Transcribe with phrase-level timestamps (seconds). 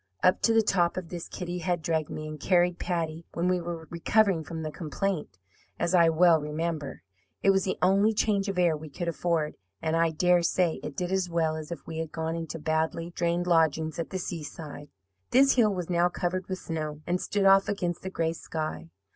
[0.23, 3.61] Up to the top of this Kitty had dragged me, and carried Patty, when we
[3.61, 5.37] were recovering from the complaint,
[5.77, 7.03] as I well remember.
[7.43, 10.97] It was the only 'change of air' we could afford, and I dare say it
[10.97, 14.89] did as well as if we had gone into badly drained lodgings at the seaside.
[15.29, 18.89] "This hill was now covered with snow and stood off against the gray sky.